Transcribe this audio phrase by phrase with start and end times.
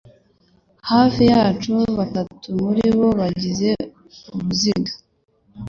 [0.89, 3.69] hafi yacu batatu muri bo bagize
[4.33, 4.91] uruziga